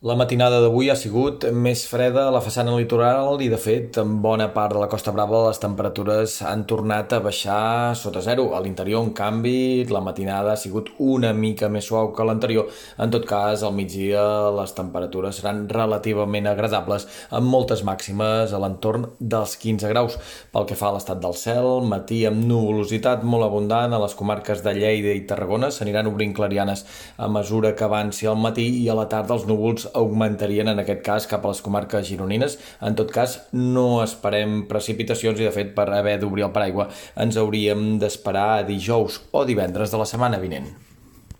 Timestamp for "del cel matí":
21.20-22.22